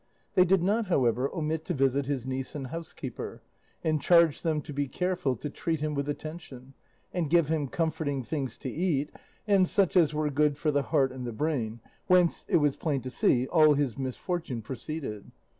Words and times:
They 0.33 0.45
did 0.45 0.63
not, 0.63 0.87
however, 0.87 1.29
omit 1.31 1.63
to 1.65 1.75
visit 1.75 2.07
his 2.07 2.25
niece 2.25 2.55
and 2.55 2.65
housekeeper, 2.73 3.43
and 3.83 4.01
charge 4.01 4.41
them 4.41 4.59
to 4.63 4.73
be 4.73 4.87
careful 4.87 5.35
to 5.35 5.47
treat 5.47 5.79
him 5.79 5.93
with 5.93 6.09
attention, 6.09 6.73
and 7.13 7.29
give 7.29 7.49
him 7.49 7.67
comforting 7.67 8.23
things 8.23 8.57
to 8.65 8.69
eat, 8.71 9.11
and 9.45 9.69
such 9.69 9.95
as 9.95 10.11
were 10.11 10.31
good 10.31 10.57
for 10.57 10.71
the 10.71 10.81
heart 10.89 11.11
and 11.11 11.27
the 11.27 11.31
brain, 11.31 11.81
whence, 12.07 12.45
it 12.49 12.57
was 12.57 12.75
plain 12.77 13.01
to 13.01 13.11
see, 13.11 13.45
all 13.45 13.75
his 13.75 13.95
misfortune 13.95 14.63
proceeded. 14.63 15.29